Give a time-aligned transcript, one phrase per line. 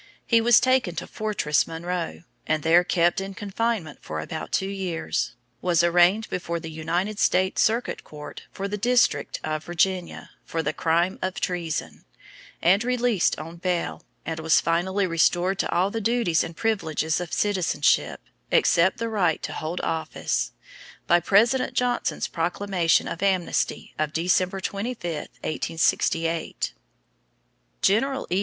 [0.25, 5.33] He was taken to Fortress Monroe, and there kept in confinement for about two years;
[5.61, 10.73] was arraigned before the United States Circuit Court for the District of Virginia for the
[10.73, 12.03] crime of treason,
[12.63, 17.31] and released on bail; and was finally restored to all the duties and privileges of
[17.31, 20.51] citizenship, except the right to hold office,
[21.05, 25.05] by President Johnson's proclamation of amnesty of December 25,
[25.43, 26.73] 1868.
[27.83, 28.39] General E.